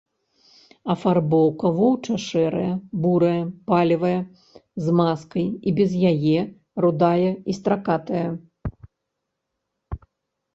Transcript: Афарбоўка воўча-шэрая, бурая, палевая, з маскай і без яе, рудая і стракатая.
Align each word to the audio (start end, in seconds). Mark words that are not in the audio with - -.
Афарбоўка 0.93 1.67
воўча-шэрая, 1.79 2.71
бурая, 3.03 3.41
палевая, 3.67 4.15
з 4.87 4.95
маскай 5.01 5.45
і 5.51 5.69
без 5.81 5.91
яе, 6.13 6.39
рудая 6.87 7.29
і 7.53 7.57
стракатая. 7.59 8.25